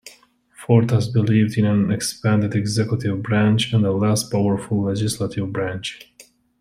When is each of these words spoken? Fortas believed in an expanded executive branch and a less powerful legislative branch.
Fortas 0.59 1.13
believed 1.13 1.59
in 1.59 1.65
an 1.65 1.91
expanded 1.91 2.55
executive 2.55 3.21
branch 3.21 3.71
and 3.71 3.85
a 3.85 3.91
less 3.91 4.23
powerful 4.27 4.81
legislative 4.81 5.53
branch. 5.53 6.11